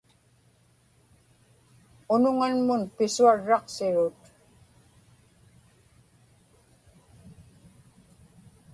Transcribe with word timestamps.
unuŋanmun 2.13 2.81
pisuarraqsirut 2.95 4.19